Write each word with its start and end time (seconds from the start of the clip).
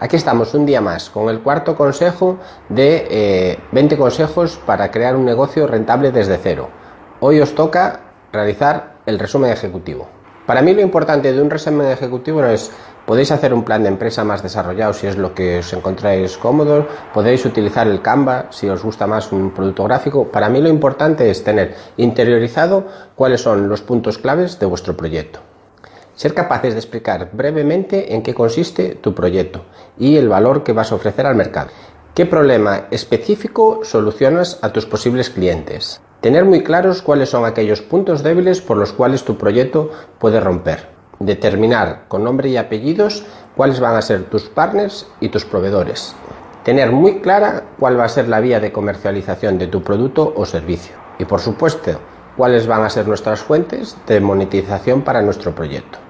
Aquí 0.00 0.14
estamos 0.14 0.54
un 0.54 0.64
día 0.64 0.80
más 0.80 1.10
con 1.10 1.28
el 1.28 1.40
cuarto 1.40 1.74
consejo 1.74 2.38
de 2.68 3.58
20 3.72 3.94
eh, 3.94 3.98
consejos 3.98 4.60
para 4.64 4.92
crear 4.92 5.16
un 5.16 5.24
negocio 5.24 5.66
rentable 5.66 6.12
desde 6.12 6.38
cero. 6.38 6.68
Hoy 7.18 7.40
os 7.40 7.52
toca 7.56 8.00
realizar 8.32 8.98
el 9.06 9.18
resumen 9.18 9.50
ejecutivo. 9.50 10.06
Para 10.46 10.62
mí 10.62 10.72
lo 10.72 10.82
importante 10.82 11.32
de 11.32 11.42
un 11.42 11.50
resumen 11.50 11.88
ejecutivo 11.88 12.44
es 12.44 12.70
podéis 13.06 13.32
hacer 13.32 13.52
un 13.52 13.64
plan 13.64 13.82
de 13.82 13.88
empresa 13.88 14.22
más 14.22 14.40
desarrollado 14.40 14.92
si 14.92 15.08
es 15.08 15.16
lo 15.16 15.34
que 15.34 15.58
os 15.58 15.72
encontráis 15.72 16.38
cómodo, 16.38 16.86
podéis 17.12 17.44
utilizar 17.44 17.88
el 17.88 18.00
Canva 18.00 18.46
si 18.50 18.68
os 18.68 18.84
gusta 18.84 19.08
más 19.08 19.32
un 19.32 19.50
producto 19.50 19.82
gráfico. 19.82 20.28
Para 20.28 20.48
mí 20.48 20.60
lo 20.60 20.68
importante 20.68 21.28
es 21.28 21.42
tener 21.42 21.74
interiorizado 21.96 22.86
cuáles 23.16 23.40
son 23.40 23.68
los 23.68 23.82
puntos 23.82 24.16
claves 24.16 24.60
de 24.60 24.66
vuestro 24.66 24.96
proyecto. 24.96 25.40
Ser 26.18 26.34
capaces 26.34 26.74
de 26.74 26.80
explicar 26.80 27.30
brevemente 27.32 28.12
en 28.12 28.24
qué 28.24 28.34
consiste 28.34 28.96
tu 28.96 29.14
proyecto 29.14 29.66
y 29.96 30.16
el 30.16 30.28
valor 30.28 30.64
que 30.64 30.72
vas 30.72 30.90
a 30.90 30.96
ofrecer 30.96 31.26
al 31.26 31.36
mercado. 31.36 31.68
¿Qué 32.12 32.26
problema 32.26 32.88
específico 32.90 33.84
solucionas 33.84 34.58
a 34.62 34.72
tus 34.72 34.84
posibles 34.84 35.30
clientes? 35.30 36.00
Tener 36.20 36.44
muy 36.44 36.64
claros 36.64 37.02
cuáles 37.02 37.28
son 37.28 37.44
aquellos 37.44 37.82
puntos 37.82 38.24
débiles 38.24 38.60
por 38.60 38.78
los 38.78 38.92
cuales 38.92 39.22
tu 39.22 39.38
proyecto 39.38 39.92
puede 40.18 40.40
romper. 40.40 40.88
Determinar 41.20 42.06
con 42.08 42.24
nombre 42.24 42.48
y 42.48 42.56
apellidos 42.56 43.22
cuáles 43.54 43.78
van 43.78 43.94
a 43.94 44.02
ser 44.02 44.24
tus 44.24 44.48
partners 44.48 45.06
y 45.20 45.28
tus 45.28 45.44
proveedores. 45.44 46.16
Tener 46.64 46.90
muy 46.90 47.20
clara 47.20 47.62
cuál 47.78 47.96
va 47.96 48.06
a 48.06 48.08
ser 48.08 48.26
la 48.26 48.40
vía 48.40 48.58
de 48.58 48.72
comercialización 48.72 49.56
de 49.56 49.68
tu 49.68 49.84
producto 49.84 50.32
o 50.34 50.44
servicio. 50.46 50.96
Y 51.20 51.26
por 51.26 51.38
supuesto, 51.38 52.00
cuáles 52.36 52.66
van 52.66 52.82
a 52.82 52.90
ser 52.90 53.06
nuestras 53.06 53.38
fuentes 53.38 53.96
de 54.08 54.18
monetización 54.18 55.02
para 55.02 55.22
nuestro 55.22 55.54
proyecto. 55.54 56.07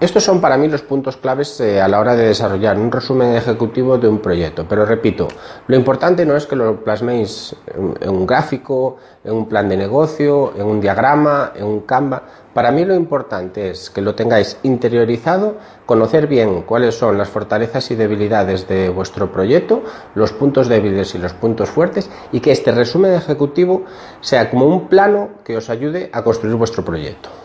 Estos 0.00 0.24
son 0.24 0.40
para 0.40 0.56
mí 0.56 0.66
los 0.66 0.80
puntos 0.80 1.18
claves 1.18 1.60
eh, 1.60 1.78
a 1.78 1.86
la 1.86 2.00
hora 2.00 2.16
de 2.16 2.28
desarrollar 2.28 2.78
un 2.78 2.90
resumen 2.90 3.34
ejecutivo 3.34 3.98
de 3.98 4.08
un 4.08 4.20
proyecto. 4.20 4.64
Pero 4.66 4.86
repito, 4.86 5.28
lo 5.66 5.76
importante 5.76 6.24
no 6.24 6.36
es 6.36 6.46
que 6.46 6.56
lo 6.56 6.82
plasméis 6.82 7.54
en, 7.66 8.08
un 8.08 8.26
gráfico, 8.26 8.96
en 9.22 9.34
un 9.34 9.46
plan 9.46 9.68
de 9.68 9.76
negocio, 9.76 10.54
en 10.56 10.64
un 10.64 10.80
diagrama, 10.80 11.52
en 11.54 11.66
un 11.66 11.80
Canva. 11.80 12.22
Para 12.54 12.72
mí 12.72 12.86
lo 12.86 12.94
importante 12.94 13.68
es 13.68 13.90
que 13.90 14.00
lo 14.00 14.14
tengáis 14.14 14.56
interiorizado, 14.62 15.56
conocer 15.84 16.26
bien 16.26 16.62
cuáles 16.62 16.94
son 16.94 17.18
las 17.18 17.28
fortalezas 17.28 17.90
y 17.90 17.94
debilidades 17.94 18.66
de 18.66 18.88
vuestro 18.88 19.30
proyecto, 19.30 19.82
los 20.14 20.32
puntos 20.32 20.68
débiles 20.68 21.14
y 21.14 21.18
los 21.18 21.34
puntos 21.34 21.68
fuertes, 21.68 22.08
y 22.32 22.40
que 22.40 22.52
este 22.52 22.72
resumen 22.72 23.12
ejecutivo 23.12 23.84
sea 24.22 24.48
como 24.48 24.64
un 24.64 24.88
plano 24.88 25.28
que 25.44 25.58
os 25.58 25.68
ayude 25.68 26.08
a 26.10 26.24
construir 26.24 26.56
vuestro 26.56 26.82
proyecto. 26.82 27.39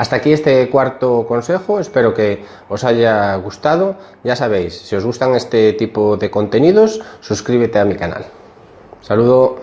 Hasta 0.00 0.16
aquí 0.16 0.32
este 0.32 0.70
cuarto 0.70 1.26
consejo, 1.28 1.78
espero 1.78 2.14
que 2.14 2.42
os 2.70 2.84
haya 2.84 3.36
gustado. 3.36 3.96
Ya 4.24 4.34
sabéis, 4.34 4.72
si 4.72 4.96
os 4.96 5.04
gustan 5.04 5.34
este 5.34 5.74
tipo 5.74 6.16
de 6.16 6.30
contenidos, 6.30 7.02
suscríbete 7.20 7.78
a 7.78 7.84
mi 7.84 7.96
canal. 7.96 8.24
Saludo. 9.02 9.58